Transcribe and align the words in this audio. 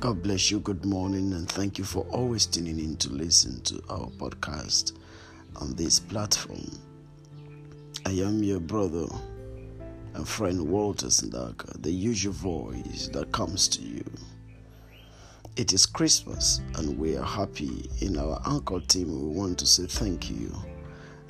God 0.00 0.22
bless 0.22 0.48
you. 0.48 0.60
Good 0.60 0.84
morning, 0.84 1.32
and 1.32 1.48
thank 1.48 1.76
you 1.76 1.82
for 1.82 2.06
always 2.10 2.46
tuning 2.46 2.78
in 2.78 2.96
to 2.98 3.12
listen 3.12 3.60
to 3.62 3.82
our 3.90 4.06
podcast 4.10 4.92
on 5.56 5.74
this 5.74 5.98
platform. 5.98 6.70
I 8.06 8.10
am 8.10 8.44
your 8.44 8.60
brother 8.60 9.06
and 10.14 10.28
friend 10.28 10.68
Walter 10.68 11.08
Sandaka, 11.08 11.82
the 11.82 11.90
usual 11.90 12.32
voice 12.32 13.08
that 13.12 13.32
comes 13.32 13.66
to 13.66 13.82
you. 13.82 14.04
It 15.56 15.72
is 15.72 15.84
Christmas, 15.84 16.60
and 16.76 16.96
we 16.96 17.16
are 17.16 17.26
happy. 17.26 17.90
In 18.00 18.18
our 18.18 18.40
anchor 18.46 18.78
team, 18.78 19.08
we 19.08 19.36
want 19.36 19.58
to 19.58 19.66
say 19.66 19.86
thank 19.86 20.30
you. 20.30 20.54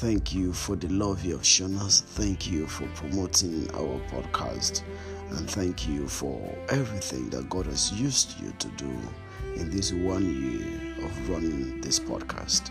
Thank 0.00 0.32
you 0.32 0.54
for 0.54 0.76
the 0.76 0.88
love 0.88 1.26
you 1.26 1.36
have 1.36 1.44
shown 1.44 1.76
us. 1.76 2.00
Thank 2.00 2.50
you 2.50 2.66
for 2.66 2.86
promoting 2.94 3.70
our 3.74 4.00
podcast. 4.08 4.82
And 5.28 5.48
thank 5.50 5.86
you 5.86 6.08
for 6.08 6.40
everything 6.70 7.28
that 7.28 7.50
God 7.50 7.66
has 7.66 7.92
used 7.92 8.40
you 8.40 8.50
to 8.60 8.68
do 8.68 8.90
in 9.56 9.68
this 9.68 9.92
one 9.92 10.24
year 10.24 11.04
of 11.04 11.28
running 11.28 11.82
this 11.82 12.00
podcast. 12.00 12.70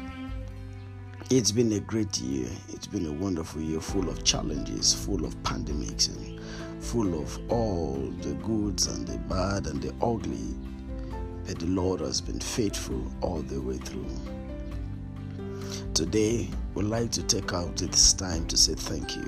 It's 1.29 1.51
been 1.51 1.71
a 1.73 1.79
great 1.79 2.19
year. 2.19 2.49
It's 2.69 2.87
been 2.87 3.05
a 3.05 3.13
wonderful 3.13 3.61
year 3.61 3.79
full 3.79 4.09
of 4.09 4.23
challenges, 4.23 4.91
full 4.91 5.23
of 5.23 5.35
pandemics, 5.43 6.09
and 6.09 6.41
full 6.83 7.21
of 7.21 7.39
all 7.51 8.11
the 8.21 8.33
goods 8.43 8.87
and 8.87 9.07
the 9.07 9.19
bad 9.19 9.67
and 9.67 9.79
the 9.79 9.93
ugly. 10.03 10.57
But 11.45 11.59
the 11.59 11.67
Lord 11.67 11.99
has 11.99 12.21
been 12.21 12.39
faithful 12.39 13.03
all 13.21 13.43
the 13.43 13.61
way 13.61 13.77
through. 13.77 14.17
Today, 15.99 16.47
we'd 16.75 16.85
like 16.85 17.11
to 17.11 17.23
take 17.23 17.51
out 17.51 17.75
this 17.75 18.13
time 18.13 18.47
to 18.47 18.55
say 18.55 18.73
thank 18.73 19.17
you 19.17 19.27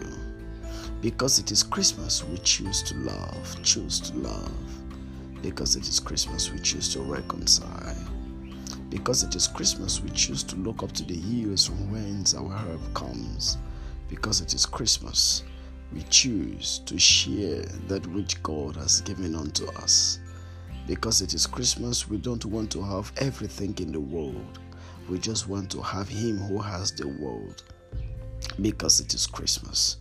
because 1.02 1.38
it 1.38 1.52
is 1.52 1.64
Christmas, 1.64 2.24
we 2.24 2.38
choose 2.38 2.82
to 2.84 2.96
love, 2.96 3.62
choose 3.62 4.00
to 4.00 4.18
love. 4.18 4.54
Because 5.42 5.76
it 5.76 5.86
is 5.86 6.00
Christmas, 6.00 6.50
we 6.50 6.60
choose 6.60 6.88
to 6.94 7.02
reconcile. 7.02 7.98
Because 8.90 9.22
it 9.22 9.36
is 9.36 9.50
Christmas, 9.50 10.00
we 10.00 10.12
choose 10.12 10.44
to 10.44 10.56
look 10.56 10.82
up 10.82 10.94
to 10.94 11.04
the 11.04 11.14
hills 11.14 11.68
from 11.68 11.92
whence 11.92 12.36
our 12.36 12.56
help 12.56 12.94
comes. 12.94 13.58
Because 14.08 14.40
it 14.40 14.54
is 14.54 14.66
Christmas, 14.66 15.44
we 15.92 16.04
choose 16.04 16.80
to 16.86 16.98
share 16.98 17.64
that 17.90 18.08
which 18.08 18.42
God 18.44 18.78
has 18.78 19.02
given 19.02 19.36
unto 19.36 19.68
us. 19.72 20.20
Because 20.88 21.22
it 21.22 21.34
is 21.34 21.46
Christmas, 21.46 22.08
we 22.08 22.18
don't 22.18 22.46
want 22.46 22.72
to 22.72 22.82
have 22.82 23.12
everything 23.18 23.78
in 23.80 23.92
the 23.92 24.00
world. 24.00 24.60
We 25.10 25.20
just 25.20 25.48
want 25.48 25.70
to 25.72 25.82
have 25.82 26.08
Him 26.08 26.38
who 26.38 26.60
has 26.60 26.92
the 26.92 27.08
world. 27.08 27.64
Because 28.60 29.00
it 29.00 29.14
is 29.14 29.28
Christmas 29.28 29.98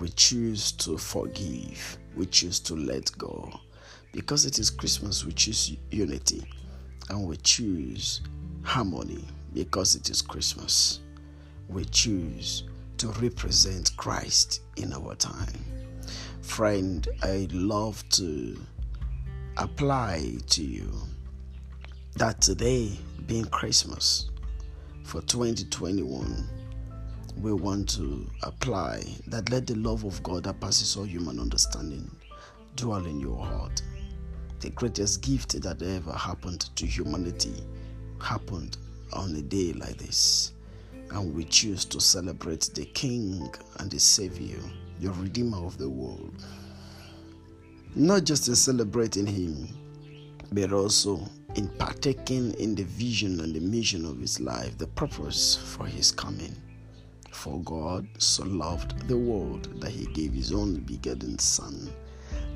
we 0.00 0.08
choose 0.10 0.72
to 0.72 0.98
forgive, 0.98 1.98
we 2.16 2.26
choose 2.26 2.58
to 2.60 2.74
let 2.74 3.16
go. 3.16 3.52
Because 4.12 4.44
it 4.44 4.58
is 4.58 4.70
Christmas, 4.70 5.24
we 5.24 5.32
choose 5.32 5.76
unity 5.90 6.44
and 7.10 7.26
we 7.26 7.36
choose 7.38 8.20
harmony. 8.62 9.24
Because 9.52 9.94
it 9.94 10.10
is 10.10 10.20
Christmas, 10.20 11.00
we 11.68 11.84
choose 11.86 12.64
to 12.98 13.08
represent 13.20 13.96
Christ 13.96 14.62
in 14.76 14.92
our 14.92 15.14
time. 15.14 15.64
Friend, 16.42 17.06
I 17.22 17.48
love 17.52 18.06
to 18.10 18.60
apply 19.56 20.38
to 20.50 20.62
you 20.62 20.92
that 22.16 22.40
today, 22.40 22.98
being 23.26 23.44
Christmas 23.46 24.30
for 25.04 25.20
2021, 25.20 26.48
we 27.40 27.52
want 27.52 27.88
to 27.90 28.28
apply 28.42 29.02
that 29.28 29.50
let 29.50 29.66
the 29.66 29.74
love 29.76 30.04
of 30.04 30.20
God 30.22 30.44
that 30.44 30.60
passes 30.60 30.96
all 30.96 31.04
human 31.04 31.38
understanding 31.38 32.10
dwell 32.74 33.04
in 33.04 33.20
your 33.20 33.38
heart. 33.38 33.82
The 34.60 34.70
greatest 34.70 35.20
gift 35.22 35.60
that 35.62 35.82
ever 35.82 36.12
happened 36.12 36.70
to 36.76 36.86
humanity 36.86 37.54
happened 38.20 38.78
on 39.12 39.36
a 39.36 39.42
day 39.42 39.74
like 39.74 39.98
this. 39.98 40.52
And 41.10 41.34
we 41.34 41.44
choose 41.44 41.84
to 41.86 42.00
celebrate 42.00 42.70
the 42.74 42.86
King 42.86 43.54
and 43.78 43.90
the 43.90 44.00
Savior, 44.00 44.58
the 45.00 45.10
Redeemer 45.12 45.58
of 45.58 45.76
the 45.76 45.88
world. 45.88 46.42
Not 47.94 48.24
just 48.24 48.48
in 48.48 48.56
celebrating 48.56 49.26
Him, 49.26 49.68
but 50.50 50.72
also 50.72 51.28
in 51.56 51.68
partaking 51.78 52.54
in 52.54 52.74
the 52.74 52.84
vision 52.84 53.40
and 53.40 53.54
the 53.54 53.60
mission 53.60 54.04
of 54.04 54.18
His 54.18 54.40
life, 54.40 54.76
the 54.78 54.86
purpose 54.88 55.56
for 55.56 55.86
His 55.86 56.10
coming. 56.10 56.54
For 57.34 57.60
God 57.60 58.08
so 58.16 58.44
loved 58.44 59.06
the 59.06 59.18
world 59.18 59.80
that 59.80 59.90
he 59.90 60.06
gave 60.06 60.32
his 60.32 60.50
only 60.50 60.80
begotten 60.80 61.38
Son. 61.38 61.92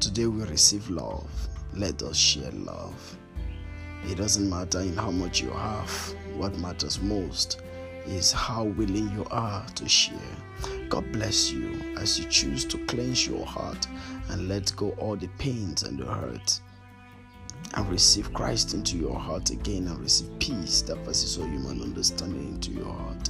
Today 0.00 0.24
we 0.24 0.44
receive 0.44 0.88
love. 0.88 1.28
Let 1.74 2.02
us 2.02 2.16
share 2.16 2.52
love. 2.52 3.18
It 4.04 4.14
doesn't 4.14 4.48
matter 4.48 4.80
in 4.80 4.96
how 4.96 5.10
much 5.10 5.42
you 5.42 5.50
have. 5.50 5.90
What 6.36 6.56
matters 6.58 7.02
most 7.02 7.60
is 8.06 8.32
how 8.32 8.64
willing 8.64 9.10
you 9.10 9.26
are 9.30 9.66
to 9.66 9.88
share. 9.88 10.16
God 10.88 11.12
bless 11.12 11.50
you 11.52 11.94
as 11.98 12.18
you 12.18 12.24
choose 12.30 12.64
to 12.66 12.78
cleanse 12.86 13.26
your 13.26 13.44
heart 13.44 13.86
and 14.30 14.48
let 14.48 14.74
go 14.76 14.92
all 14.92 15.16
the 15.16 15.28
pains 15.36 15.82
and 15.82 15.98
the 15.98 16.06
hurt 16.06 16.60
and 17.74 17.88
receive 17.88 18.32
Christ 18.32 18.74
into 18.74 18.96
your 18.96 19.18
heart 19.18 19.50
again 19.50 19.86
and 19.88 19.98
receive 19.98 20.30
peace 20.38 20.82
that 20.82 21.04
passes 21.04 21.38
all 21.38 21.46
human 21.46 21.82
understanding 21.82 22.48
into 22.48 22.70
your 22.70 22.92
heart 22.92 23.28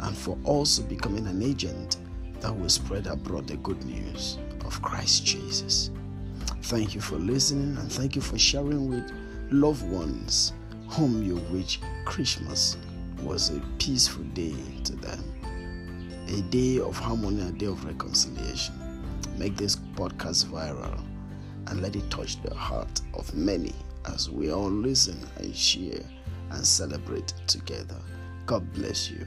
and 0.00 0.16
for 0.16 0.38
also 0.44 0.82
becoming 0.82 1.26
an 1.26 1.42
agent 1.42 1.96
that 2.40 2.56
will 2.56 2.68
spread 2.68 3.06
abroad 3.06 3.46
the 3.46 3.56
good 3.58 3.82
news 3.84 4.38
of 4.64 4.80
Christ 4.82 5.24
Jesus. 5.24 5.90
Thank 6.62 6.94
you 6.94 7.00
for 7.00 7.16
listening 7.16 7.76
and 7.78 7.90
thank 7.90 8.16
you 8.16 8.22
for 8.22 8.38
sharing 8.38 8.88
with 8.88 9.10
loved 9.50 9.88
ones 9.90 10.52
whom 10.88 11.22
you 11.22 11.36
wish 11.50 11.80
Christmas 12.04 12.76
was 13.22 13.50
a 13.50 13.60
peaceful 13.78 14.24
day 14.34 14.54
to 14.84 14.94
them, 14.96 15.24
a 16.28 16.40
day 16.50 16.78
of 16.78 16.96
harmony, 16.98 17.42
a 17.42 17.52
day 17.52 17.66
of 17.66 17.84
reconciliation. 17.84 18.74
Make 19.38 19.56
this 19.56 19.76
podcast 19.94 20.46
viral 20.46 21.00
and 21.66 21.80
let 21.80 21.96
it 21.96 22.08
touch 22.10 22.40
the 22.42 22.54
heart 22.54 23.00
of 23.14 23.34
many 23.34 23.72
as 24.06 24.30
we 24.30 24.52
all 24.52 24.70
listen 24.70 25.18
and 25.38 25.54
share 25.54 26.04
and 26.50 26.64
celebrate 26.64 27.32
together. 27.46 28.00
God 28.46 28.72
bless 28.72 29.10
you. 29.10 29.26